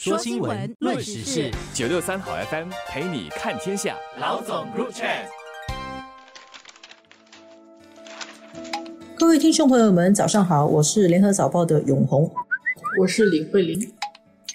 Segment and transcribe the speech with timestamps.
[0.00, 3.96] 说新闻，论时事，九六三好 FM 陪你看天下。
[4.20, 5.08] 老总入场。
[9.16, 12.30] 各位听众朋友们，早上好，我是联合早报的永红，
[13.00, 13.92] 我是李慧玲。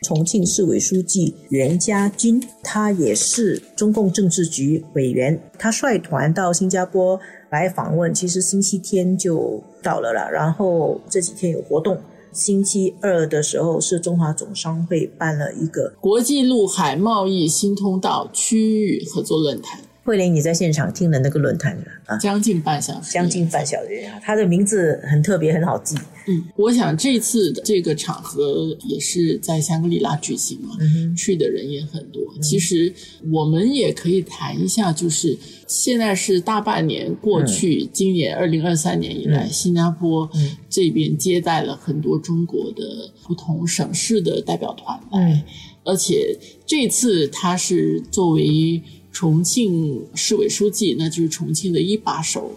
[0.03, 7.19] 重庆市委书记袁家军，他也是中共政治局委员，他率团到新加坡
[7.49, 12.01] 来访问，其实星期天就到了了，然后这几天有活动。
[12.33, 19.79] 星期二的时候，是中华总商会办了一个国际陆海贸易新通道区域合作论坛。
[20.03, 22.17] 慧玲，你在现场听了那个论坛啊？
[22.17, 24.19] 将近半小时，将近半小时啊！
[24.21, 25.95] 他的名字很特别，很好记。
[26.27, 30.75] 嗯，我想这次这个场合也是在香格里拉举行嘛，
[31.15, 32.21] 去的人也很多。
[32.41, 32.93] 其实
[33.31, 40.29] 我们也可以谈一下，就是现在是大半年过去，今年二零二三年以来，新加坡
[40.69, 45.43] 这边接待了很多中国的不同省市的代表团来，
[45.85, 48.81] 而且这次他是作为。
[49.13, 52.51] 重庆市委书记，那就是重庆的一把手，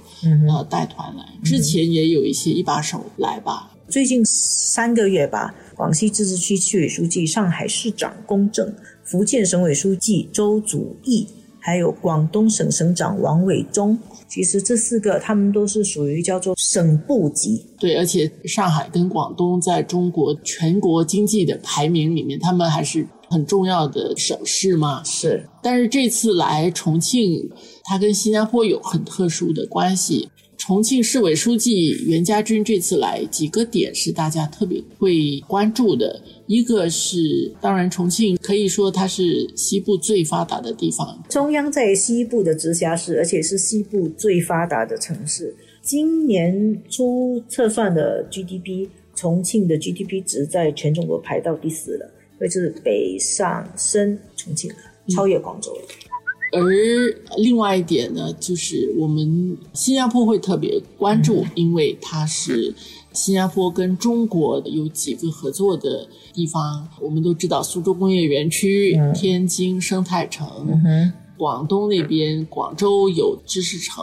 [0.48, 1.22] 呃，带团来。
[1.44, 3.70] 之前也有一些一把手来吧。
[3.88, 11.28] 最近三个月吧，广西自治区区委书记、上海市长龚正，福建省委书记周祖义，
[11.60, 17.64] 还有广东省省长王伟忠，其实这四个他们都是属于叫做省部级。
[17.78, 23.06] 对，而且上海跟广东在中国全国经济的排名里面，他们还是。
[23.28, 25.48] 很重要的省市嘛，是。
[25.62, 27.50] 但是这次来重庆，
[27.84, 30.28] 它跟新加坡有很特殊的关系。
[30.58, 36.20] 重庆市委书记袁家军这次来，几个点是大家特别会关注的。
[36.47, 45.54] 一个是，当然重庆可以说它是西部最发达的地方，中央在西部的直辖市，而且是西部最发达的城市。
[45.82, 52.10] 今年初测算的 GDP，重庆的 GDP 值在全中国排到第四了。
[52.38, 54.76] 所以就是北上深重庆了，
[55.14, 55.80] 超越广州了。
[56.52, 56.62] 而
[57.38, 62.72] 另外一点呢，就是我们新加坡会特别关注，因为它是
[63.12, 66.88] 新加坡跟中国有几个合作的地方。
[67.00, 70.46] 我们都知道苏州工业园区、天津生态城。
[71.36, 73.94] 广东那边，广州有知识城。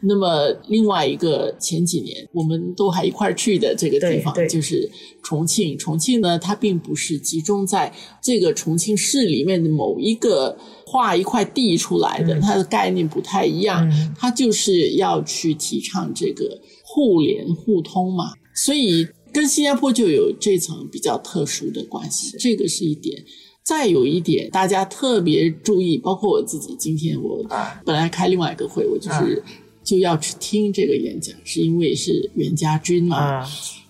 [0.00, 4.90] 那么另外一个前几年我们都还一块儿去的这个地方，就是
[5.22, 5.76] 重庆。
[5.78, 10.56] 重庆呢，它并不是集中在这个重庆市里面的某一个
[10.86, 13.88] 划一块地出来的，它的概念不太一样。
[14.16, 22.36] 它就是要去提倡这个互联互通嘛，所以跟新加坡就有这层比较特殊的关系。
[22.38, 23.22] 这个是一点。
[23.68, 26.74] 再有一点，大家特别注意，包括我自己。
[26.78, 27.44] 今天我
[27.84, 29.44] 本来开另外一个会，我就是
[29.84, 33.46] 就要去听这个演讲，是因为是袁家军嘛。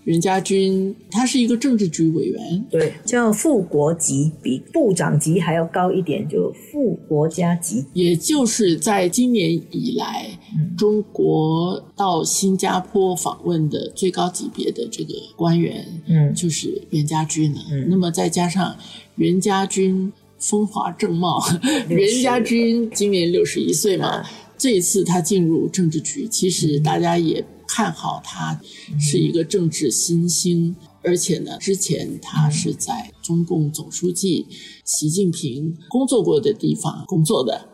[0.08, 7.84] 袁家军他是一个政治局委员，对，叫副国级，比部长级还要高一点，就副国家级。
[7.92, 10.30] 也就是在今年以来，
[10.78, 17.60] 中国到新加坡访问的最高级别的这个官员，嗯，就是袁家军了。
[17.70, 18.74] 嗯那么再加上。
[19.16, 21.42] 袁家军风华正茂，
[21.88, 24.24] 袁家军今年六十一岁嘛，
[24.56, 28.58] 这一次他进入政治局，其实大家也看好他
[28.98, 34.46] 是一个政治新星，而且呢，之前他是在中共总书记
[34.84, 37.68] 习近平工作过的地方工作的。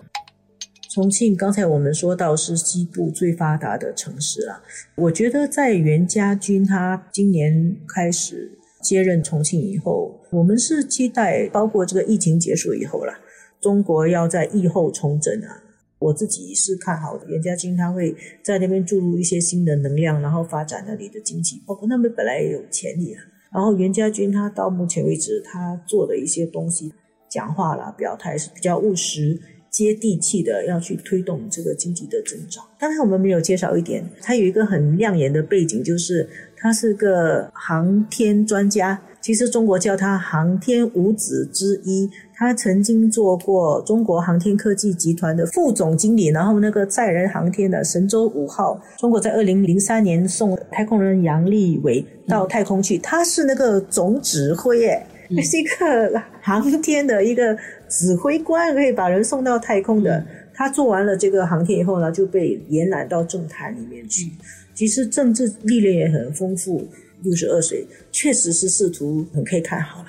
[0.92, 4.62] 重庆刚才我们说到是西部最发达的城市了，
[4.96, 8.58] 我觉得在袁家军他今年开始。
[8.82, 13.14] 接任重庆以后，我们是期待，包括这个疫情结束以后了，
[13.58, 15.63] 中国要在疫后重整啊。
[15.98, 23.22] 我自己是看好的，袁家军他会在那边注入一些新的能量，然后发展那里的经济，包括那边本来也有潜力啊。
[23.52, 26.92] 然后袁家军他到目前为止他做的一些东西，
[27.30, 29.40] 讲话啦、表态是比较务实、
[29.74, 32.64] 接地气的，要去推动这个经济的增长。
[32.78, 36.28] 刚才我们没有介绍一点，他有一个很亮眼的背景，就是。
[36.56, 42.08] 他是个航天专家，其实中国叫他航天五子之一。
[42.34, 54.88] 他曾经做过中国航天科技集团的副总经理，然后那个载人航天的神舟五号，中国在二零零三年送太空人杨利伟到太空去，他是那个总指挥，
[55.36, 57.56] 哎，是一个航天的一个
[57.88, 60.24] 指挥官，可以把人送到太空的。
[60.52, 64.30] 他做完了这个航天以后呢，就被延揽到政坛里面去。
[64.74, 66.86] 其实政治历练也很丰富，
[67.22, 70.06] 六十二岁确实是仕途很可以看好了。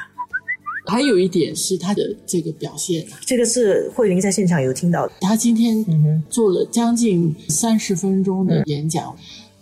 [0.87, 5.13] 还有一点是他的这个表现，这个是慧玲在现场有听到的。
[5.21, 5.83] 他今天
[6.29, 9.15] 做了将近三十分钟的演讲，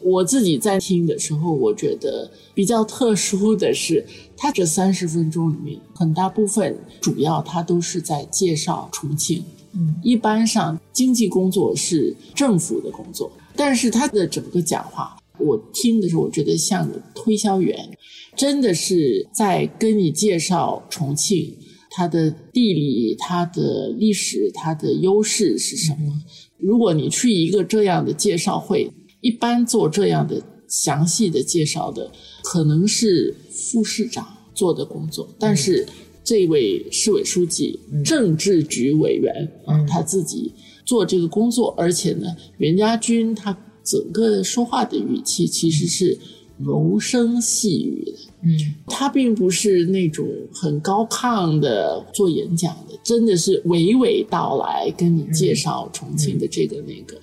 [0.03, 4.05] 我自己在听的时候，我觉得比较特殊的是，
[4.35, 9.43] 他这三十分钟里面很大部分主要他都是在介绍重庆。
[9.73, 17.89] 嗯，一般上经济工作是政府的工作，但是他的整个讲话，我听的时候，我觉得像推销员，
[18.35, 21.57] 真的是在跟你介绍重庆
[21.89, 26.21] 它的地理、它的历史、它的优势是什么。
[26.57, 28.91] 如果你去一个这样的介绍会，
[29.23, 32.11] 一般做这样的详细的介绍的，
[32.43, 35.87] 可能是副市长做的工作，但是。
[36.25, 40.53] 这位市委书记、政治局委员啊，他自己
[40.85, 42.27] 做这个工作，而且呢，
[42.59, 43.51] 袁家军他
[43.83, 46.17] 整个说话的语气其实是
[46.57, 57.19] 柔声细语的，嗯，他并不是那种很高亢的做演讲的，真的是娓娓道来跟你介绍重庆的这个那个，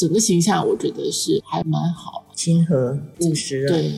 [0.00, 3.92] 整个形象我觉得是还蛮好，亲和务实，对。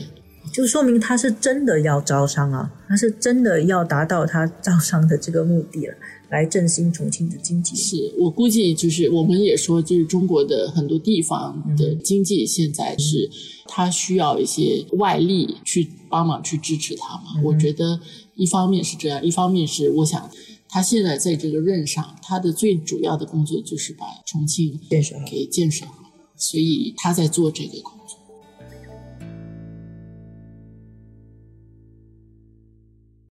[0.51, 5.93] 就说明他是真的要招商啊，他是真的要达到他招商的这个目的了，
[6.29, 7.77] 来振兴重庆的经济。
[7.77, 13.29] 是我估计，就是我们也说，就是中国的很多地方的经济现在是，
[13.65, 17.41] 他需要一些外力去帮忙去支持他嘛。
[17.41, 17.97] 我觉得
[18.35, 20.29] 一方面是这样，一方面是我想
[20.73, 25.93] 他现在在这个任上，他的最主要的工作就是把重庆建设给建设好，
[26.35, 27.93] 所以他在做这个工。